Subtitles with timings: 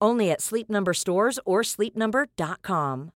[0.00, 3.12] Only at Sleep Number stores or sleepnumber.com.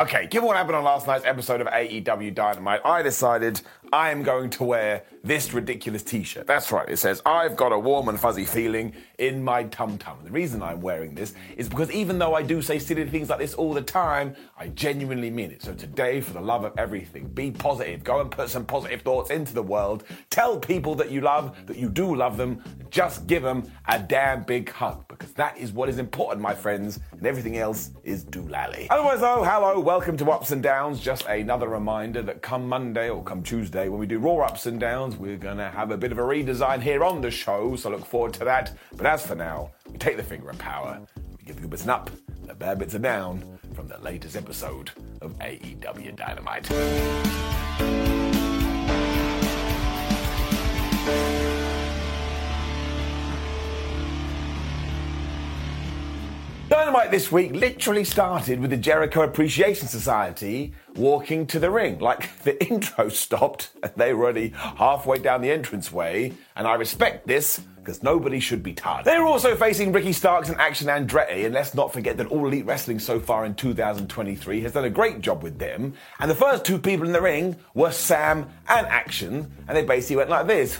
[0.00, 3.60] Okay, given what happened on last night's episode of AEW Dynamite, I decided
[3.92, 6.46] I am going to wear this ridiculous t shirt.
[6.46, 10.18] That's right, it says, I've got a warm and fuzzy feeling in my tum tum.
[10.24, 13.38] The reason I'm wearing this is because even though I do say silly things like
[13.38, 15.62] this all the time, I genuinely mean it.
[15.62, 18.04] So today, for the love of everything, be positive.
[18.04, 20.04] Go and put some positive thoughts into the world.
[20.30, 22.62] Tell people that you love, that you do love them.
[22.90, 27.00] Just give them a damn big hug because that is what is important, my friends,
[27.12, 28.86] and everything else is doolally.
[28.90, 31.00] Otherwise, though, hello, welcome to Ups and Downs.
[31.00, 34.80] Just another reminder that come Monday or come Tuesday, when we do Raw Ups and
[34.80, 37.90] Downs, we're going to have a bit of a redesign here on the show, so
[37.90, 38.76] look forward to that.
[38.96, 41.00] But as for now, we take the finger of power,
[41.38, 42.10] we give the good bits an up,
[42.44, 44.90] the bad bits are down from the latest episode
[45.20, 46.68] of AEW Dynamite.
[56.88, 61.98] Dynamite this week literally started with the Jericho Appreciation Society walking to the ring.
[61.98, 67.26] Like the intro stopped and they were already halfway down the entranceway, and I respect
[67.26, 69.04] this because nobody should be tired.
[69.04, 72.46] They were also facing Ricky Starks and Action Andretti, and let's not forget that All
[72.46, 75.92] Elite Wrestling so far in 2023 has done a great job with them.
[76.20, 80.16] And the first two people in the ring were Sam and Action, and they basically
[80.16, 80.78] went like this.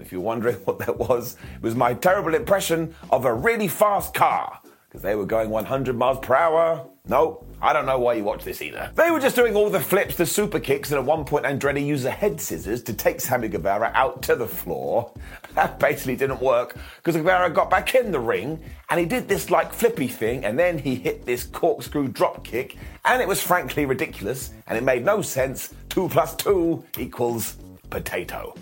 [0.00, 4.14] If you're wondering what that was, it was my terrible impression of a really fast
[4.14, 6.86] car because they were going 100 miles per hour.
[7.08, 8.90] No, I don't know why you watch this either.
[8.94, 11.84] They were just doing all the flips, the super kicks, and at one point Andretti
[11.84, 15.12] used the head scissors to take Sammy Guevara out to the floor.
[15.54, 19.48] That basically didn't work because Guevara got back in the ring and he did this
[19.48, 23.86] like flippy thing and then he hit this corkscrew drop kick and it was frankly
[23.86, 25.72] ridiculous and it made no sense.
[25.88, 27.56] Two plus two equals
[27.88, 28.54] potato.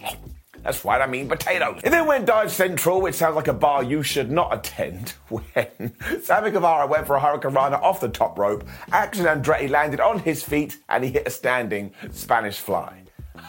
[0.65, 1.83] That's right, I mean potatoes.
[1.85, 5.93] It then went Dive Central, which sounds like a bar you should not attend, when
[6.23, 8.65] Sammy Guevara went for a Hurricanrana off the top rope.
[8.91, 13.03] Action Andretti landed on his feet and he hit a standing Spanish fly.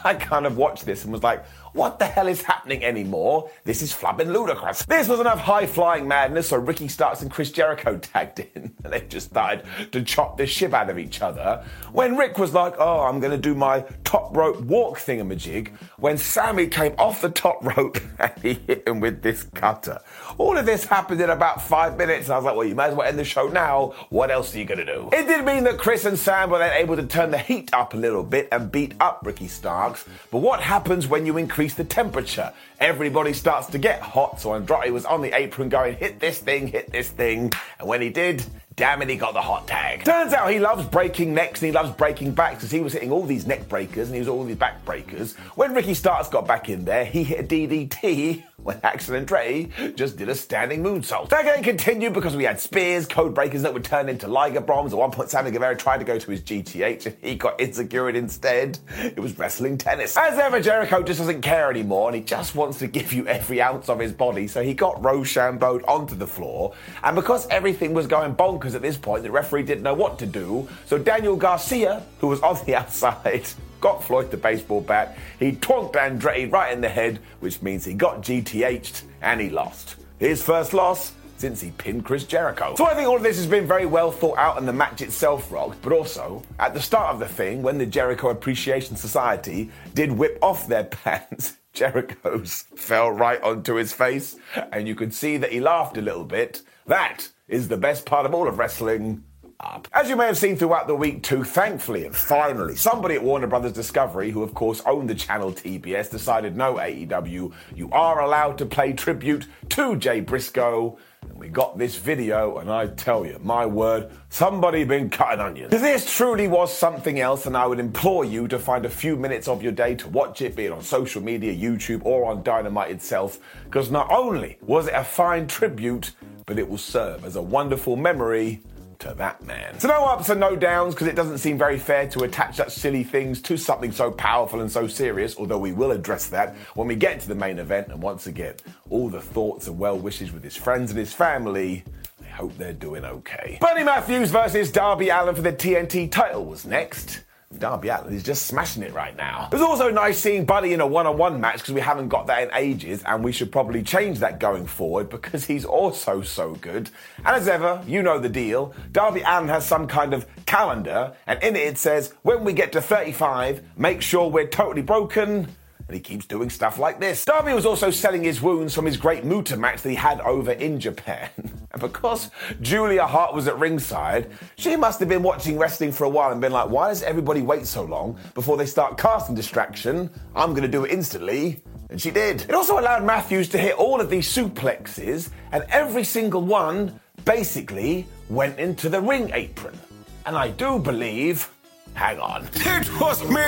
[0.03, 3.49] I kind of watched this and was like, what the hell is happening anymore?
[3.65, 4.83] This is flubbing ludicrous.
[4.85, 8.93] This was enough high flying madness, so Ricky Starks and Chris Jericho tagged in, and
[8.93, 11.63] they just started to chop the shit out of each other.
[11.91, 16.67] When Rick was like, oh, I'm gonna do my top rope walk thingamajig, when Sammy
[16.67, 19.99] came off the top rope and he hit him with this cutter.
[20.37, 22.95] All of this happened in about five minutes, I was like, well, you might as
[22.95, 23.93] well end the show now.
[24.09, 25.09] What else are you gonna do?
[25.13, 27.93] It did mean that Chris and Sam were then able to turn the heat up
[27.93, 31.85] a little bit and beat up Ricky Starks, but what happens when you increase the
[31.85, 32.51] temperature.
[32.81, 36.67] Everybody starts to get hot, so Andretti was on the apron going, hit this thing,
[36.67, 37.53] hit this thing.
[37.79, 38.43] And when he did,
[38.75, 40.03] damn it, he got the hot tag.
[40.03, 43.11] Turns out he loves breaking necks and he loves breaking backs because he was hitting
[43.11, 45.35] all these neck breakers and he was all these back breakers.
[45.55, 50.17] When Ricky Starks got back in there, he hit a DDT when Action Andretti just
[50.17, 51.29] did a standing moonsault.
[51.29, 54.91] That game continued because we had spears, code breakers that would turn into Liger bombs.
[54.91, 58.09] At one point, Sammy Guevara tried to go to his GTH and he got insecure
[58.09, 58.79] instead.
[58.97, 60.17] It was wrestling tennis.
[60.17, 63.61] As ever, Jericho just doesn't care anymore and he just wants to give you every
[63.61, 64.47] ounce of his body.
[64.47, 66.73] So he got Rochambeau onto the floor.
[67.03, 70.25] And because everything was going bonkers at this point, the referee didn't know what to
[70.25, 70.67] do.
[70.85, 73.47] So Daniel Garcia, who was on the outside,
[73.81, 75.17] got Floyd the baseball bat.
[75.37, 79.97] He twonked Andretti right in the head, which means he got GTH'd and he lost.
[80.17, 82.75] His first loss since he pinned Chris Jericho.
[82.77, 85.01] So I think all of this has been very well thought out and the match
[85.01, 89.69] itself rocked, but also at the start of the thing, when the Jericho Appreciation Society
[89.93, 94.37] did whip off their pants, Jericho's fell right onto his face,
[94.71, 96.61] and you could see that he laughed a little bit.
[96.87, 99.23] That is the best part of all of wrestling
[99.59, 99.87] up.
[99.93, 103.47] As you may have seen throughout the week too, thankfully and finally, somebody at Warner
[103.47, 108.57] Brothers Discovery, who of course owned the channel TBS, decided no AEW, you are allowed
[108.57, 110.97] to play tribute to Jay Briscoe.
[111.21, 115.71] And we got this video, and I tell you, my word, somebody been cutting onions.
[115.71, 119.47] This truly was something else, and I would implore you to find a few minutes
[119.47, 122.91] of your day to watch it, be it on social media, YouTube, or on Dynamite
[122.91, 126.11] itself, because not only was it a fine tribute,
[126.45, 128.61] but it will serve as a wonderful memory
[128.99, 129.79] to that man.
[129.79, 132.71] So no ups and no downs because it doesn't seem very fair to attach such
[132.71, 136.87] silly things to something so powerful and so serious, although we will address that when
[136.87, 137.89] we get to the main event.
[137.89, 138.55] And once again,
[138.89, 141.83] all the thoughts and well wishes with his friends and his family.
[142.21, 143.57] I hope they're doing okay.
[143.61, 147.23] Bernie Matthews versus Darby Allin for the TNT title was next.
[147.57, 149.49] Darby Allin is just smashing it right now.
[149.51, 152.43] It was also nice seeing Buddy in a one-on-one match because we haven't got that
[152.43, 156.89] in ages, and we should probably change that going forward because he's also so good.
[157.19, 158.73] And as ever, you know the deal.
[158.91, 162.71] Darby Allin has some kind of calendar, and in it it says, when we get
[162.73, 165.47] to 35, make sure we're totally broken
[165.87, 167.25] and he keeps doing stuff like this.
[167.25, 170.51] Darby was also selling his wounds from his great Muta match that he had over
[170.51, 171.29] in Japan.
[171.37, 176.09] and because Julia Hart was at ringside, she must have been watching wrestling for a
[176.09, 180.09] while and been like, why does everybody wait so long before they start casting distraction?
[180.35, 181.61] I'm to do it instantly.
[181.89, 182.41] And she did.
[182.41, 188.07] It also allowed Matthews to hit all of these suplexes, and every single one basically
[188.29, 189.77] went into the ring apron.
[190.25, 191.49] And I do believe
[191.95, 192.47] Hang on.
[192.53, 193.39] It was me!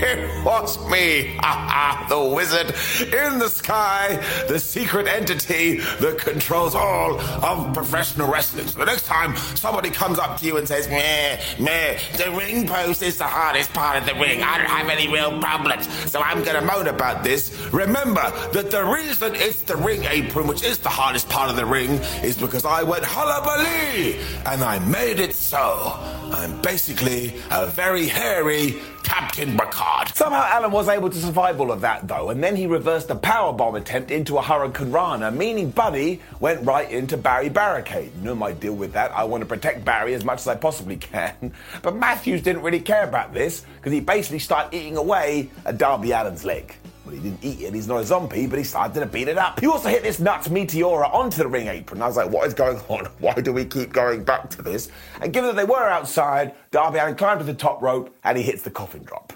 [0.00, 1.38] It was me!
[1.82, 4.16] Ah, the wizard in the sky,
[4.48, 8.66] the secret entity that controls all of professional wrestling.
[8.66, 12.66] So the next time somebody comes up to you and says, meh, meh, the ring
[12.66, 14.42] post is the hardest part of the ring.
[14.42, 17.52] I don't have any real problems, so I'm gonna moan about this.
[17.72, 21.66] Remember that the reason it's the ring apron, which is the hardest part of the
[21.66, 21.90] ring,
[22.22, 25.98] is because I went hullabaloo and I made it so.
[26.32, 30.08] I'm basically a very hairy Captain Picard.
[30.14, 33.14] Somehow Allin was able to survive all of that though, and then he reversed a
[33.16, 38.12] powerbomb attempt into a Hurricane Rana, meaning Buddy went right into Barry Barricade.
[38.22, 39.10] No, my deal with that.
[39.10, 41.52] I want to protect Barry as much as I possibly can.
[41.82, 46.12] But Matthews didn't really care about this because he basically started eating away at Darby
[46.12, 46.76] Allin's leg.
[47.10, 49.36] Well, he didn't eat it, he's not a zombie, but he started to beat it
[49.36, 49.58] up.
[49.58, 52.00] He also hit this nuts Meteora onto the ring apron.
[52.00, 53.06] I was like, what is going on?
[53.18, 54.90] Why do we keep going back to this?
[55.20, 58.44] And given that they were outside, Darby Allin climbed to the top rope and he
[58.44, 59.32] hits the coffin drop.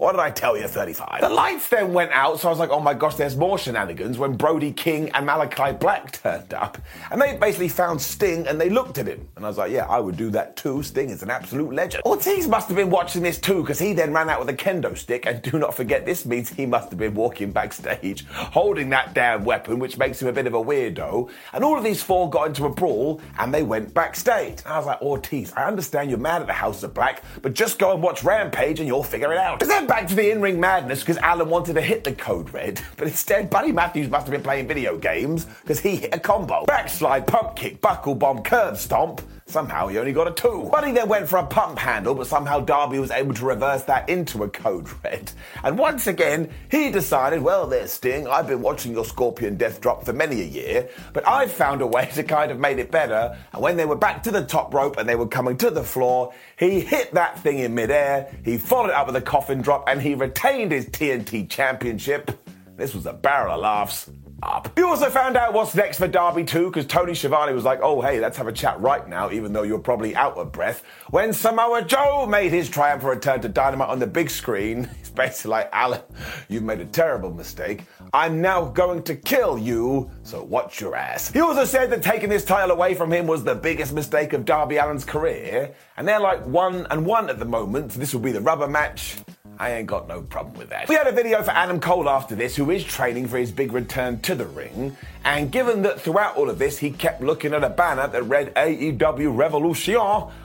[0.00, 1.20] What did I tell you, 35?
[1.20, 4.16] The lights then went out, so I was like, oh my gosh, there's more shenanigans
[4.16, 6.78] when Brody King and Malakai Black turned up.
[7.10, 9.28] And they basically found Sting and they looked at him.
[9.36, 10.82] And I was like, yeah, I would do that too.
[10.82, 12.02] Sting is an absolute legend.
[12.06, 14.96] Ortiz must have been watching this too, because he then ran out with a kendo
[14.96, 15.26] stick.
[15.26, 19.44] And do not forget, this means he must have been walking backstage holding that damn
[19.44, 21.28] weapon, which makes him a bit of a weirdo.
[21.52, 24.62] And all of these four got into a brawl and they went backstage.
[24.64, 27.22] And I was like, oh, Ortiz, I understand you're mad at the House of Black,
[27.42, 29.60] but just go and watch Rampage and you'll figure it out
[29.90, 33.50] back to the in-ring madness because Allin wanted to hit the code red, but instead
[33.50, 36.64] Buddy Matthews must have been playing video games because he hit a combo.
[36.64, 39.20] Backslide, pump kick, buckle bomb, curb stomp.
[39.50, 40.68] Somehow he only got a two.
[40.70, 44.08] Buddy then went for a pump handle, but somehow Darby was able to reverse that
[44.08, 45.32] into a code red.
[45.64, 48.28] And once again, he decided, well, there's Sting.
[48.28, 51.86] I've been watching your Scorpion Death Drop for many a year, but I've found a
[51.86, 53.36] way to kind of make it better.
[53.52, 55.82] And when they were back to the top rope and they were coming to the
[55.82, 58.32] floor, he hit that thing in midair.
[58.44, 62.30] He followed it up with a coffin drop, and he retained his TNT Championship.
[62.76, 64.08] This was a barrel of laughs
[64.42, 64.76] up.
[64.76, 68.00] We also found out what's next for Darby too, because Tony Schiavone was like, oh
[68.00, 70.82] hey, let's have a chat right now, even though you're probably out of breath.
[71.10, 75.50] When Samoa Joe made his triumphant return to Dynamite on the big screen, he's basically
[75.50, 76.00] like, Allin,
[76.48, 77.84] you've made a terrible mistake.
[78.12, 81.30] I'm now going to kill you, so watch your ass.
[81.30, 84.44] He also said that taking this title away from him was the biggest mistake of
[84.44, 87.92] Darby Allin's career, and they're like one and one at the moment.
[87.92, 89.16] so This will be the rubber match.
[89.60, 90.88] I ain't got no problem with that.
[90.88, 93.72] We had a video for Adam Cole after this, who is training for his big
[93.72, 94.96] return to the ring.
[95.22, 98.54] And given that throughout all of this he kept looking at a banner that read
[98.54, 100.00] AEW Revolution,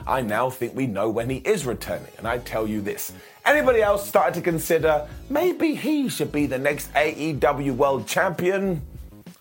[0.06, 2.12] I now think we know when he is returning.
[2.18, 3.10] And I tell you this
[3.46, 8.82] anybody else started to consider maybe he should be the next AEW World Champion?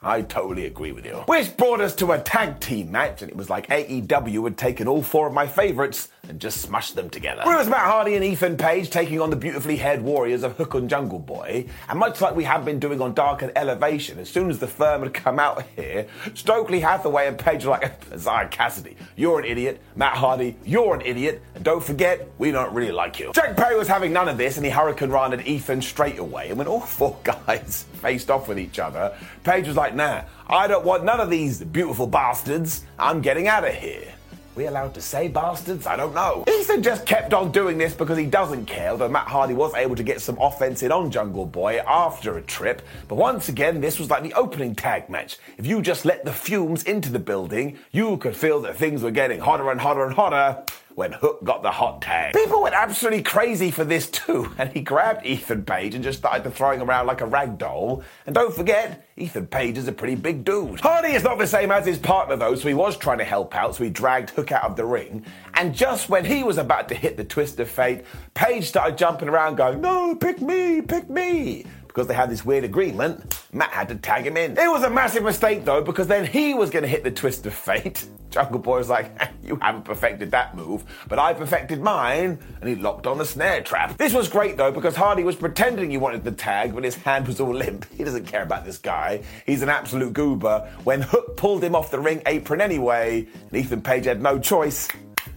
[0.02, 1.16] I totally agree with you.
[1.26, 4.88] Which brought us to a tag team match, and it was like AEW had taken
[4.88, 7.44] all four of my favorites and just smashed them together.
[7.46, 10.54] Well, It was Matt Hardy and Ethan Page taking on the beautifully haired warriors of
[10.58, 14.20] Hook and Jungle Boy, and much like we have been doing on Dark and Elevation,
[14.20, 17.94] as soon as the firm had come out here, Stokely Hathaway and Page were like,
[18.14, 19.82] Isiah Kassidy, you're an idiot.
[19.96, 21.42] Matt Hardy, you're an idiot.
[21.56, 23.32] And don't forget, we don't really like you.
[23.34, 26.50] Jack Perry was having none of this, and he Hurricane Run Ethan straight away.
[26.50, 30.68] And when all four guys faced off with each other, Page was like, nah, I
[30.68, 32.84] don't want none of these beautiful bastards.
[33.00, 34.15] I'm getting out of here.
[34.56, 35.86] We allowed to say bastards?
[35.86, 36.44] I don't know.
[36.48, 39.96] Ethan just kept on doing this because he doesn't care, although Matt Hardy was able
[39.96, 42.82] to get some offense in on Jungle Boy after a trip.
[43.08, 45.38] But once again, this was like the opening tag match.
[45.58, 49.12] If you just let the fumes into the building, you could feel that things were
[49.12, 50.64] getting hotter and hotter and hotter
[50.96, 52.34] when Hook got the hot tag.
[52.34, 56.50] People went absolutely crazy for this too, and he grabbed Ethan Page and just started
[56.54, 58.04] throwing him around like a rag doll.
[58.26, 60.80] And don't forget, Ethan Page is a pretty big dude.
[60.80, 63.56] Hardy is not the same as his partner though, so he was trying to help
[63.56, 65.26] out, so he dragged Hook out of the ring.
[65.54, 69.30] And just when he was about to hit the twist of fate, Page started jumping
[69.30, 73.88] around going, No, pick me, pick me because they had this weird agreement, Matt had
[73.88, 74.58] to tag him in.
[74.58, 77.46] It was a massive mistake though, because then he was going to hit the twist
[77.46, 78.06] of fate.
[78.30, 82.76] Jungle Boy was like, You haven't perfected that move, but I perfected mine, and he
[82.76, 83.96] locked on the snare trap.
[83.98, 87.28] This was great though, because Hardy was pretending he wanted the tag, but his hand
[87.28, 87.86] was all limp.
[87.96, 89.24] He doesn't care about this guy.
[89.46, 90.70] He's an absolute goober.
[90.84, 94.90] When Hook pulled him off the ring apron anyway, and Ethan Page had no choice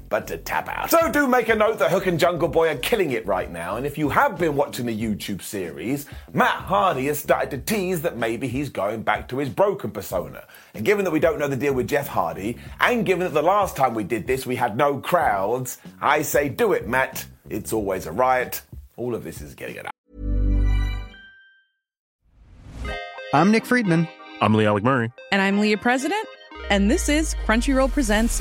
[0.09, 0.91] but to tap out.
[0.91, 3.77] So do make a note that Hook and Jungle Boy are killing it right now,
[3.77, 8.03] and if you have been watching the YouTube series, Matt Hardy has started to tease
[8.03, 10.45] that maybe he's going back to his broken persona.
[10.75, 13.43] And given that we don't know the deal with Jeff Hardy, and given that the
[13.43, 17.27] last time we did this we had no crowds, I say do it, Matt.
[17.51, 18.63] It's always a riot.
[18.97, 19.93] All of this is getting it out.
[23.35, 24.09] I'm Nick Friedman.
[24.41, 25.13] I'm Lee Alec Murray.
[25.33, 26.27] And I'm Leah President.
[26.71, 28.41] And this is Crunchyroll Presents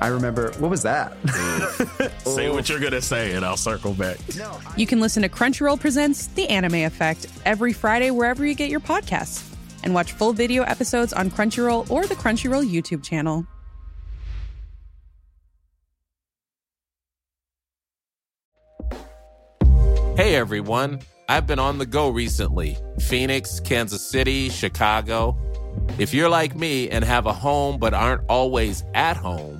[0.00, 1.20] I remember, what was that?
[1.22, 2.24] Mm.
[2.34, 4.16] Say what you're going to say, and I'll circle back.
[4.76, 8.80] you can listen to Crunchyroll Presents The Anime Effect every Friday wherever you get your
[8.80, 9.46] podcasts.
[9.82, 13.46] And watch full video episodes on Crunchyroll or the Crunchyroll YouTube channel.
[20.16, 25.38] Hey everyone, I've been on the go recently Phoenix, Kansas City, Chicago.
[25.98, 29.59] If you're like me and have a home but aren't always at home,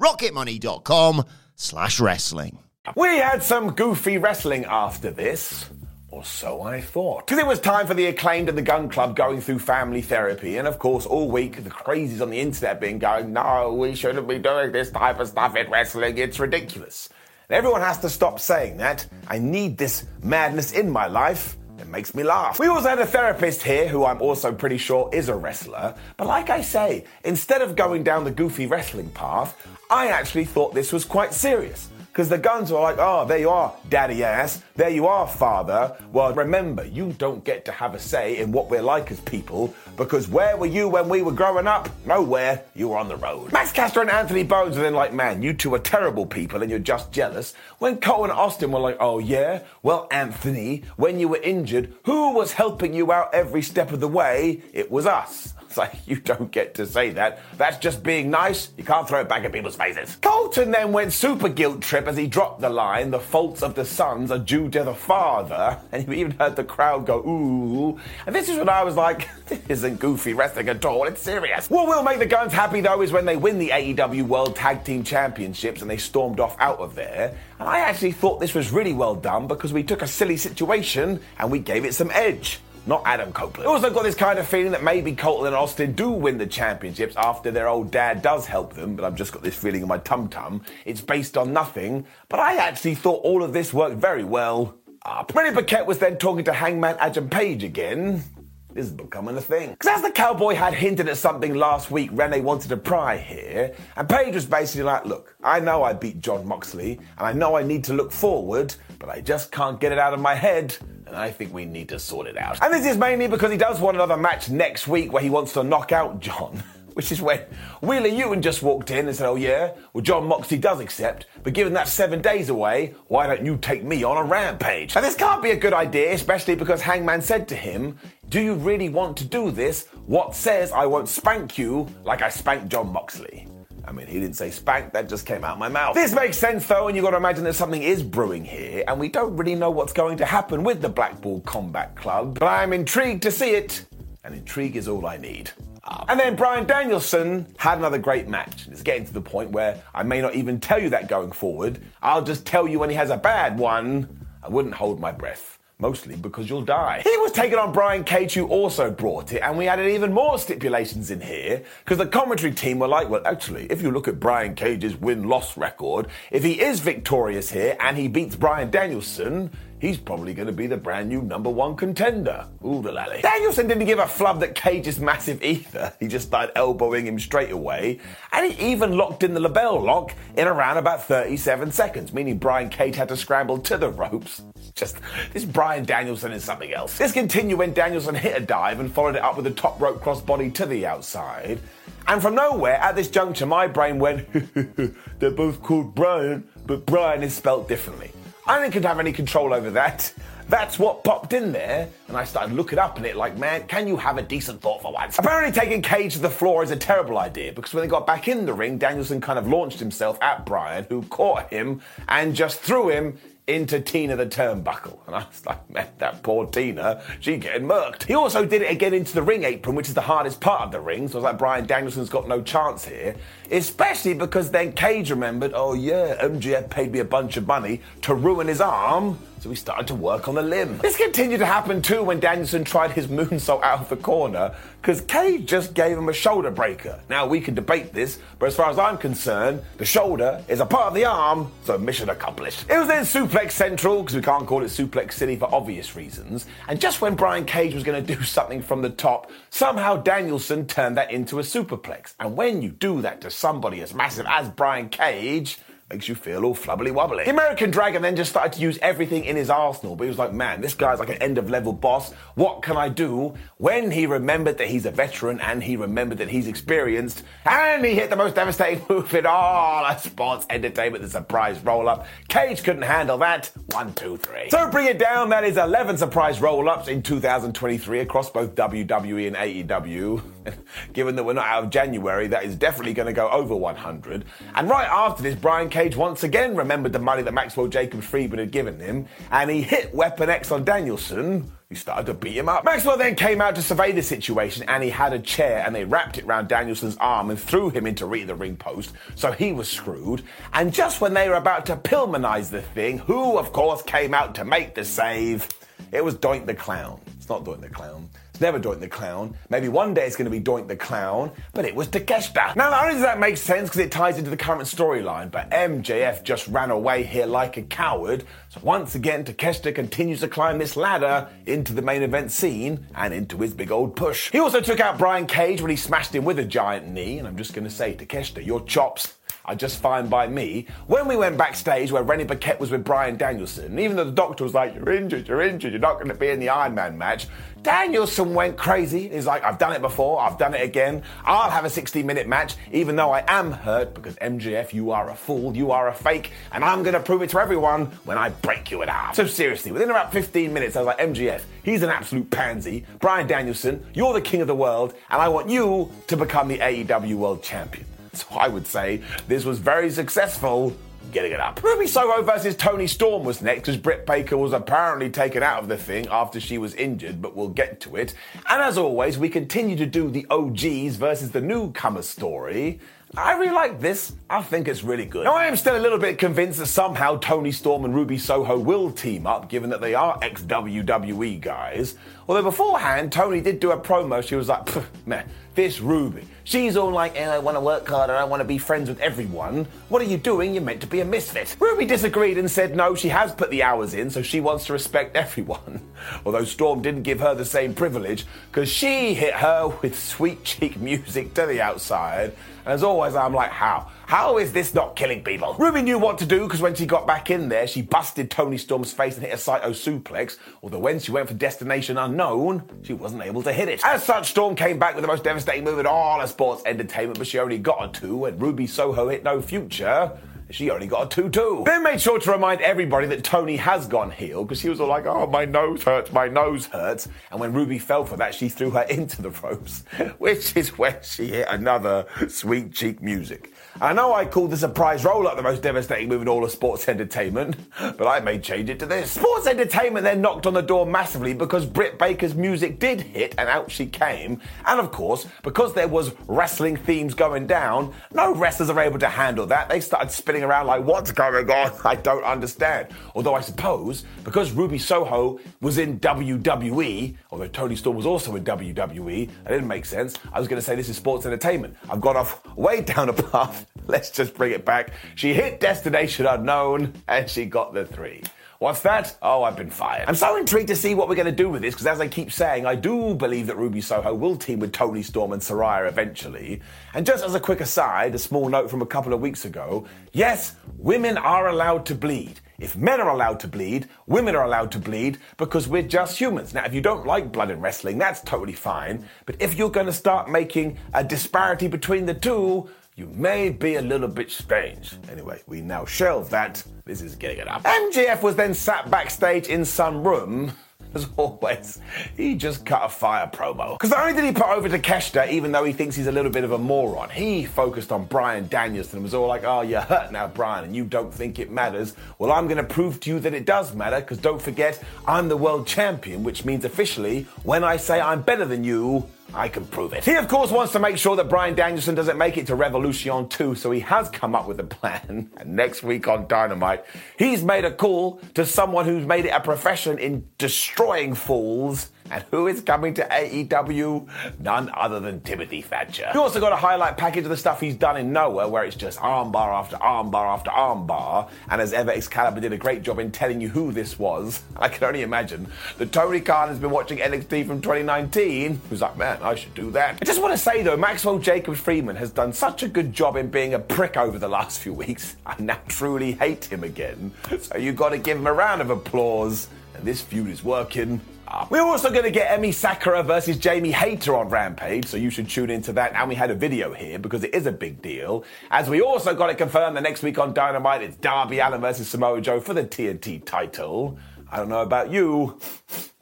[0.00, 1.24] rocketmoney.com
[1.54, 2.58] slash wrestling.
[2.94, 5.68] We had some goofy wrestling after this.
[6.08, 7.26] Or so I thought.
[7.26, 10.56] Because it was time for the acclaimed and the Gunn Club going through family therapy.
[10.56, 14.28] And of course, all week, the crazies on the internet been going, no, we shouldn't
[14.28, 16.16] be doing this type of stuff in wrestling.
[16.16, 17.10] It's ridiculous.
[17.48, 19.06] And everyone has to stop saying that.
[19.28, 21.56] I need this madness in my life.
[21.78, 22.58] It makes me laugh.
[22.58, 25.94] We also had a therapist here who I'm also pretty sure is a wrestler.
[26.16, 29.54] But like I say, instead of going down the goofy wrestling path,
[29.90, 31.88] I actually thought this was quite serious.
[32.16, 34.62] Because the Gunns were like, oh, there you are, daddy ass.
[34.74, 35.94] There you are, father.
[36.12, 39.74] Well, remember, you don't get to have a say in what we're like as people,
[39.98, 41.90] because where were you when we were growing up?
[42.06, 42.62] Nowhere.
[42.74, 43.52] You were on the road.
[43.52, 46.70] Max Caster and Anthony Bowens were then like, man, you two are terrible people and
[46.70, 47.52] you're just jealous.
[47.80, 49.64] When Cole and Austin were like, oh, yeah?
[49.82, 54.08] Well, Anthony, when you were injured, who was helping you out every step of the
[54.08, 54.62] way?
[54.72, 55.52] It was us.
[55.76, 57.40] It's like, you don't get to say that.
[57.58, 58.70] That's just being nice.
[58.78, 60.16] You can't throw it back at people's faces.
[60.22, 63.84] Colten then went super guilt trip as he dropped the line, the faults of the
[63.84, 65.78] sons are due to the father.
[65.92, 68.00] And you even heard the crowd go, ooh.
[68.26, 71.68] And this is when I was like, this isn't goofy wrestling at all, it's serious.
[71.68, 74.84] What will make the Gunns happy though is when they win the AEW World Tag
[74.84, 77.36] Team Championships and they stormed off out of there.
[77.58, 81.20] And I actually thought this was really well done because we took a silly situation
[81.38, 83.68] and we gave it some edge not Adam Copeland.
[83.68, 87.16] Also got this kind of feeling that maybe Colten and Austin do win the championships
[87.16, 89.98] after their old dad does help them, but I've just got this feeling in my
[89.98, 90.62] tum tum.
[90.84, 94.76] It's based on nothing, but I actually thought all of this worked very well.
[95.04, 95.32] Up.
[95.36, 98.24] Renee Paquette was then talking to Hangman Adam Page again.
[98.72, 99.70] This is becoming a thing.
[99.70, 103.72] Because as the cowboy had hinted at something last week, Renee wanted to pry here,
[103.96, 107.56] and Page was basically like, Look, I know I beat Jon Moxley, and I know
[107.56, 110.76] I need to look forward, but I just can't get it out of my head
[111.06, 112.62] and I think we need to sort it out.
[112.62, 115.52] And this is mainly because he does want another match next week where he wants
[115.54, 116.62] to knock out Jon.
[116.94, 117.40] Which is when
[117.82, 121.52] Wheeler Yuta just walked in and said, Oh, yeah, well, Jon Moxley does accept, but
[121.52, 124.94] given that's seven days away, why don't you take me on a rampage?
[124.94, 127.98] Now, this can't be a good idea, especially because Hangman said to him,
[128.30, 129.88] Do you really want to do this?
[130.06, 133.46] What says I won't spank you like I spanked Jon Moxley?
[133.86, 135.94] I mean, he didn't say spank, that just came out of my mouth.
[135.94, 138.98] This makes sense though, and you've got to imagine that something is brewing here, and
[138.98, 142.72] we don't really know what's going to happen with the Blackpool Combat Club, but I'm
[142.72, 143.84] intrigued to see it,
[144.24, 145.50] and intrigue is all I need.
[145.84, 146.04] Ah.
[146.08, 148.66] And then Bryan Danielson had another great match.
[148.68, 151.80] It's getting to the point where I may not even tell you that going forward.
[152.02, 154.26] I'll just tell you when he has a bad one.
[154.42, 157.02] I wouldn't hold my breath mostly because you'll die.
[157.04, 160.38] He was taken on Brian Cage, who also brought it, and we added even more
[160.38, 164.18] stipulations in here because the commentary team were like, well, actually, if you look at
[164.18, 169.50] Brian Cage's win loss record, if he is victorious here and he beats Bryan Danielson,
[169.80, 172.46] he's probably going to be the brand new number one contender.
[172.64, 173.20] Ooh, the lally.
[173.22, 175.92] Danielson didn't give a flub that Cage is massive either.
[176.06, 178.00] He just started elbowing him straight away.
[178.32, 182.68] And he even locked in the LeBell lock in around about 37 seconds, meaning Brian
[182.68, 184.42] Cage had to scramble to the ropes.
[184.74, 184.98] Just,
[185.32, 186.98] this Bryan Danielson is something else.
[186.98, 190.02] This continued when Danielson hit a dive and followed it up with a top rope
[190.02, 191.58] crossbody to the outside.
[192.06, 194.28] And from nowhere, at this juncture, my brain went,
[195.18, 198.12] they're both called Brian, but Brian is spelt differently.
[198.48, 200.12] I didn't have any control over that.
[200.48, 203.88] That's what popped in there, and I started looking up in it like, man, can
[203.88, 205.18] you have a decent thought for once?
[205.18, 208.28] Apparently, taking Cage to the floor is a terrible idea because when they got back
[208.28, 212.60] in the ring, Danielson kind of launched himself at Brian, who caught him and just
[212.60, 214.98] threw him into Tina the turnbuckle.
[215.06, 218.02] And I was like, man, that poor Tina, she getting murked.
[218.04, 220.72] He also did it again into the ring apron, which is the hardest part of
[220.72, 221.06] the ring.
[221.06, 223.14] So I was like, Bryan Danielson's got no chance here.
[223.52, 228.14] Especially because then Cage remembered, oh yeah, MJF paid me a bunch of money to
[228.14, 229.18] ruin his arm.
[229.46, 230.78] So we started to work on the limb.
[230.78, 235.02] This continued to happen too when Danielson tried his moonsault out of the corner, because
[235.02, 236.98] Cage just gave him a shoulder breaker.
[237.08, 240.66] Now we can debate this, but as far as I'm concerned, the shoulder is a
[240.66, 242.68] part of the arm, so mission accomplished.
[242.68, 246.46] It was then Suplex Central, because we can't call it Suplex City for obvious reasons.
[246.66, 250.66] And just when Brian Cage was going to do something from the top, somehow Danielson
[250.66, 252.14] turned that into a superplex.
[252.18, 255.58] And when you do that to somebody as massive as Brian Cage,
[255.90, 257.24] makes you feel all flubbly wobbly.
[257.24, 260.18] The American Dragon then just started to use everything in his arsenal, but he was
[260.18, 262.12] like, man, this guy's like an end of level boss.
[262.34, 263.34] What can I do?
[263.58, 267.94] When he remembered that he's a veteran and he remembered that he's experienced, and he
[267.94, 272.06] hit the most devastating move in all of sports entertainment, the surprise roll up.
[272.28, 273.52] Cage couldn't handle that.
[273.70, 274.50] One, two, three.
[274.50, 279.28] So bring it down, that is 11 surprise roll ups in 2023 across both WWE
[279.28, 280.20] and AEW.
[280.92, 284.24] Given that we're not out of January, that is definitely going to go over 100.
[284.54, 288.38] And right after this, Brian Cage once again remembered the money that Maxwell Jacobs Friedman
[288.38, 292.48] had given him, and he hit Weapon X on Danielson, who started to beat him
[292.48, 292.64] up.
[292.64, 295.84] Maxwell then came out to survey the situation, and he had a chair, and they
[295.84, 299.68] wrapped it around Danielson's arm and threw him into the ring post, so he was
[299.68, 300.22] screwed.
[300.52, 304.34] And just when they were about to Pillmanize the thing, who, of course, came out
[304.36, 305.48] to make the save?
[305.92, 307.00] It was Doink the Clown.
[307.16, 308.05] It's not Doink the Clown.
[308.36, 309.34] It's never Doink the Clown.
[309.48, 312.54] Maybe one day it's going to be Doink the Clown, but it was Takeshita.
[312.54, 315.48] Now, not only does that make sense because it ties into the current storyline, but
[315.48, 318.24] MJF just ran away here like a coward.
[318.50, 323.14] So once again, Takeshita continues to climb this ladder into the main event scene and
[323.14, 324.30] into his big old push.
[324.30, 327.26] He also took out Brian Cage when he smashed him with a giant knee, and
[327.26, 329.14] I'm just going to say, Takeshita, your chops
[329.46, 330.66] are just fine by me.
[330.86, 334.44] When we went backstage where Renee Paquette was with Bryan Danielson, even though the doctor
[334.44, 336.98] was like, You're injured, you're injured, you're not going to be in the Iron Man
[336.98, 337.26] match,
[337.66, 339.08] Danielson went crazy.
[339.08, 341.02] He's like, I've done it before, I've done it again.
[341.24, 345.10] I'll have a 60 minute match, even though I am hurt, because MJF, you are
[345.10, 348.18] a fool, you are a fake, and I'm going to prove it to everyone when
[348.18, 349.16] I break you in half.
[349.16, 352.84] So seriously, within about 15 minutes, I was like, MJF, he's an absolute pansy.
[353.00, 356.58] Bryan Danielson, you're the king of the world, and I want you to become the
[356.58, 357.84] AEW World Champion.
[358.16, 360.74] So I would say this was very successful
[361.12, 361.62] getting it up.
[361.62, 365.68] Ruby Soho versus Toni Storm was next because Britt Baker was apparently taken out of
[365.68, 368.14] the thing after she was injured, but we'll get to it.
[368.48, 372.80] And as always, we continue to do the OGs versus the newcomer story.
[373.16, 374.12] I really like this.
[374.28, 375.24] I think it's really good.
[375.24, 378.58] Now, I am still a little bit convinced that somehow Toni Storm and Ruby Soho
[378.58, 381.94] will team up, given that they are ex WWE guys.
[382.28, 384.26] Although beforehand, Toni did do a promo.
[384.26, 384.68] She was like,
[385.06, 385.26] man,
[385.56, 386.28] this Ruby.
[386.44, 389.00] She's all like, eh, I want to work harder, I want to be friends with
[389.00, 389.66] everyone.
[389.88, 390.54] What are you doing?
[390.54, 391.56] You're meant to be a misfit.
[391.58, 394.72] Ruby disagreed and said no, she has put the hours in, so she wants to
[394.72, 395.80] respect everyone.
[396.24, 400.76] Although Storm didn't give her the same privilege, because she hit her with sweet cheek
[400.80, 402.36] music to the outside.
[402.66, 403.88] As always, I'm like, how?
[404.06, 405.54] How is this not killing people?
[405.54, 408.58] Ruby knew what to do because when she got back in there, she busted Toni
[408.58, 410.36] Storm's face and hit a Saito suplex.
[410.64, 413.84] Although when she went for Destination Unknown, she wasn't able to hit it.
[413.84, 417.18] As such, Storm came back with the most devastating move in all of sports entertainment,
[417.18, 420.18] but she only got a two, and Ruby Soho hit no future.
[420.50, 421.62] She only got a 2 2.
[421.66, 424.86] Then made sure to remind everybody that Toni has gone heel because she was all
[424.88, 427.08] like, oh, my nose hurts, my nose hurts.
[427.30, 429.84] And when Ruby fell for that, she threw her into the ropes,
[430.18, 433.52] which is when she hit another sweet cheek music.
[433.80, 436.50] I know I called the surprise roll up the most devastating move in all of
[436.50, 439.10] sports entertainment, but I may change it to this.
[439.10, 443.48] Sports entertainment then knocked on the door massively because Britt Baker's music did hit and
[443.48, 444.40] out she came.
[444.64, 449.08] And of course, because there was wrestling themes going down, no wrestlers are able to
[449.08, 449.68] handle that.
[449.68, 451.72] They started spinning around like, what's going on?
[451.84, 452.88] I don't understand.
[453.14, 458.44] Although I suppose because Ruby Soho was in WWE, although Toni Storm was also in
[458.44, 460.14] WWE, that didn't make sense.
[460.32, 461.76] I was going to say this is sports entertainment.
[461.88, 464.90] I've gone off way down a path Let's just bring it back.
[465.14, 468.22] She hit Destination Unknown and she got the three.
[468.58, 469.18] What's that?
[469.20, 470.08] Oh, I've been fired.
[470.08, 472.08] I'm so intrigued to see what we're going to do with this because, as I
[472.08, 475.86] keep saying, I do believe that Ruby Soho will team with Toni Storm and Saraya
[475.86, 476.62] eventually.
[476.94, 479.86] And just as a quick aside, a small note from a couple of weeks ago
[480.12, 482.40] yes, women are allowed to bleed.
[482.58, 486.54] If men are allowed to bleed, women are allowed to bleed because we're just humans.
[486.54, 489.06] Now, if you don't like blood in wrestling, that's totally fine.
[489.26, 493.74] But if you're going to start making a disparity between the two, you may be
[493.74, 494.94] a little bit strange.
[495.12, 496.64] Anyway, we now shelve that.
[496.86, 497.62] This is getting it up.
[497.62, 500.52] MJF was then sat backstage in some room.
[500.94, 501.78] As always,
[502.16, 503.74] he just cut a fire promo.
[503.74, 506.30] Because not only did he put over Takeshita, even though he thinks he's a little
[506.30, 509.82] bit of a moron, he focused on Bryan Danielson and was all like, oh, you're
[509.82, 511.94] hurt now, Bryan, and you don't think it matters.
[512.18, 515.28] Well, I'm going to prove to you that it does matter, because don't forget, I'm
[515.28, 519.66] the world champion, which means officially, when I say I'm better than you, I can
[519.66, 520.04] prove it.
[520.04, 523.28] He, of course, wants to make sure that Bryan Danielson doesn't make it to Revolution
[523.28, 525.30] 2, so he has come up with a plan.
[525.36, 526.84] And next week on Dynamite,
[527.18, 532.24] he's made a call to someone who's made it a profession in destroying fools and
[532.30, 534.06] who is coming to AEW?
[534.40, 536.10] None other than Timothy Thatcher.
[536.14, 538.76] You also got a highlight package of the stuff he's done in Nowhere, where it's
[538.76, 541.28] just armbar after armbar after armbar.
[541.50, 544.42] And as ever, Excalibur did a great job in telling you who this was.
[544.56, 545.46] I can only imagine
[545.78, 548.60] that Tony Khan has been watching NXT from 2019.
[548.68, 549.98] Who's like, man, I should do that.
[550.00, 553.16] I just want to say though, Maxwell Jacob Friedman has done such a good job
[553.16, 555.16] in being a prick over the last few weeks.
[555.26, 557.12] I now truly hate him again.
[557.40, 559.48] So you got to give him a round of applause.
[559.74, 561.00] And this feud is working.
[561.28, 561.46] Ah.
[561.50, 565.28] We're also going to get Emi Sakura versus Jamie Hayter on Rampage, so you should
[565.28, 565.92] tune into that.
[565.94, 568.24] And we had a video here because it is a big deal.
[568.50, 571.88] As we also got it confirmed the next week on Dynamite, it's Darby Allin versus
[571.88, 573.98] Samoa Joe for the TNT title.
[574.30, 575.38] I don't know about you,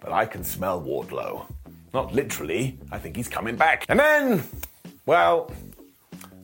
[0.00, 1.46] but I can smell Wardlow.
[1.92, 3.86] Not literally, I think he's coming back.
[3.88, 4.42] And then,
[5.06, 5.50] well,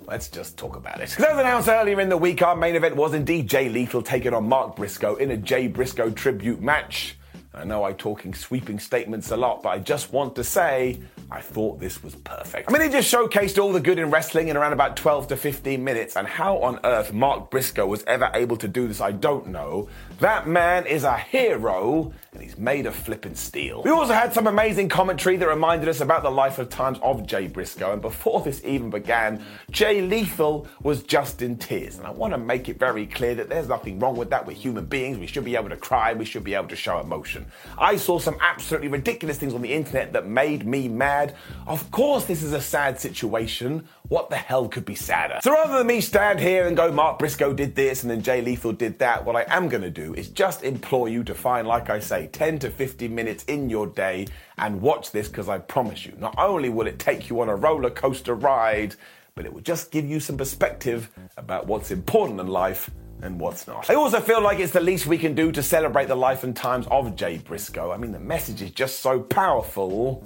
[0.07, 1.19] let's just talk about it.
[1.19, 4.49] As announced earlier in the week, our main event was indeed Jay Lethal taking on
[4.49, 7.17] Mark Briscoe in a Jay Briscoe tribute match.
[7.53, 11.01] I know I'm talking sweeping statements a lot, but I just want to say
[11.33, 12.71] I thought this was perfect.
[12.71, 15.37] I mean, it just showcased all the good in wrestling in around about 12 to
[15.37, 19.11] 15 minutes, and how on earth Mark Briscoe was ever able to do this, I
[19.11, 19.89] don't know.
[20.21, 23.83] That man is a hero, and he's made of flippin' steel.
[23.83, 27.27] We also had some amazing commentary that reminded us about the life of times of
[27.27, 31.97] Jay Briscoe, and before this even began, Jay Lethal was just in tears.
[31.97, 34.47] And I want to make it very clear that there's nothing wrong with that.
[34.47, 35.17] We're human beings.
[35.17, 36.13] We should be able to cry.
[36.13, 37.47] We should be able to show emotion.
[37.79, 41.35] I saw some absolutely ridiculous things on the internet that made me mad.
[41.67, 43.89] Of course, this is a sad situation.
[44.09, 45.39] What the hell could be sadder?
[45.43, 48.43] So rather than me stand here and go, Mark Briscoe did this and then Jay
[48.43, 51.67] Lethal did that, what I am going to do is just implore you to find,
[51.67, 54.27] like I say, 10 to 15 minutes in your day
[54.59, 57.57] and watch this because I promise you, not only will it take you on a
[57.57, 58.95] roller coaster ride,
[59.35, 62.91] but it will just give you some perspective about what's important in life
[63.23, 63.89] and what's not.
[63.91, 66.55] I also feel like it's the least we can do to celebrate the life and
[66.57, 67.91] times of Jay Briscoe.
[67.93, 70.25] I mean, the message is just so powerful.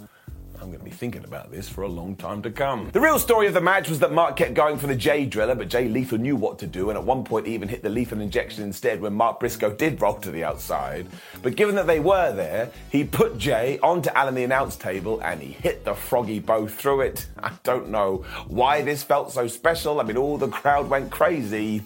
[0.64, 2.88] I'm going to be thinking about this for a long time to come.
[2.90, 5.54] The real story of the match was that Mark kept going for the Jay driller,
[5.54, 7.90] but Jay Lethal knew what to do, and at one point he even hit the
[7.90, 11.06] lethal injection instead when Mark Briscoe did roll to the outside.
[11.42, 15.42] But given that they were there, he put Jay onto Alan the announce table and
[15.42, 17.26] he hit the froggy bow through it.
[17.42, 20.00] I don't know why this felt so special.
[20.00, 21.82] I mean, all the crowd went crazy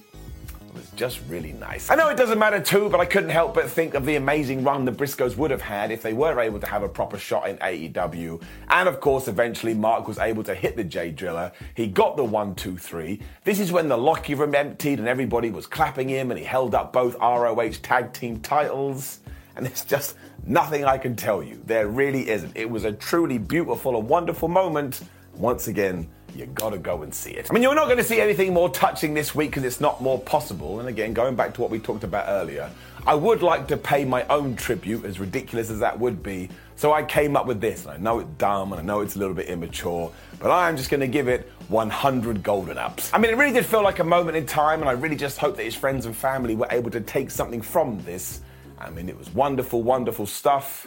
[0.99, 1.91] just really nice.
[1.91, 4.65] I know it doesn't matter too, but I couldn't help but think of the amazing
[4.65, 7.49] run the Briscoes would have had if they were able to have a proper shot
[7.49, 8.43] in AEW.
[8.69, 11.53] And of course, eventually Mark was able to hit the Jay Driller.
[11.75, 13.21] He got the one, two, three.
[13.45, 16.75] This is when the locker room emptied and everybody was clapping him, and he held
[16.75, 19.21] up both ROH tag team titles.
[19.55, 21.63] And it's just nothing I can tell you.
[21.65, 22.57] There really isn't.
[22.57, 25.03] It was a truly beautiful and wonderful moment.
[25.35, 26.09] Once again,
[26.39, 27.49] you gotta go and see it.
[27.51, 30.01] I mean, you're not going to see anything more touching this week because it's not
[30.01, 30.79] more possible.
[30.79, 32.71] And again, going back to what we talked about earlier,
[33.07, 36.49] I would like to pay my own tribute, as ridiculous as that would be.
[36.77, 37.87] So I came up with this.
[37.87, 40.69] And I know it's dumb and I know it's a little bit immature, but I
[40.69, 43.11] am just going to give it 100 golden ups.
[43.13, 45.39] I mean, it really did feel like a moment in time, and I really just
[45.39, 48.43] hope that his friends and family were able to take something from this.
[48.79, 50.87] I mean, it was wonderful, wonderful stuff.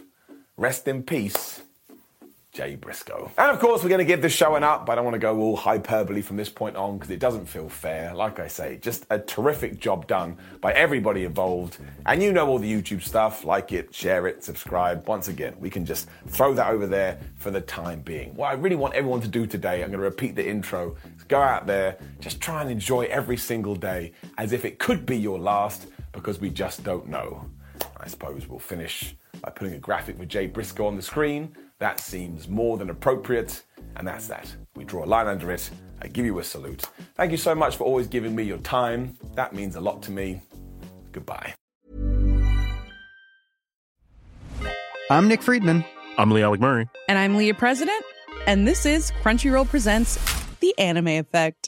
[0.56, 1.62] Rest in peace.
[2.52, 3.32] Jay Briscoe.
[3.38, 4.86] And of course, we're going to give the show an up.
[4.86, 7.46] but I don't want to go all hyperbole from this point on because it doesn't
[7.46, 8.14] feel fair.
[8.14, 11.78] Like I say, just a terrific job done by everybody involved.
[12.06, 15.08] And you know all the YouTube stuff like it, share it, subscribe.
[15.08, 18.36] Once again, we can just throw that over there for the time being.
[18.36, 20.98] What I really want everyone to do today, I'm going to repeat the intro,
[21.30, 25.18] go out there, just try and enjoy every single day as if it could be
[25.18, 27.50] your last because we just don't know.
[27.96, 32.00] I suppose we'll finish by putting a graphic with Jay Briscoe on the screen that
[32.00, 33.63] seems more than appropriate,
[33.96, 34.56] and that's that.
[34.76, 35.67] We draw a line under it.
[36.00, 36.84] I give you a salute.
[37.15, 39.17] Thank you so much for always giving me your time.
[39.34, 40.41] That means a lot to me.
[41.12, 41.56] Goodbye.
[45.10, 45.84] I'm Nick Friedman.
[46.20, 46.88] I'm Lee Alec Murray.
[47.10, 48.06] And I'm Leah President,
[48.46, 50.20] and this is Crunchyroll Presents
[50.60, 51.67] The Anime Effect.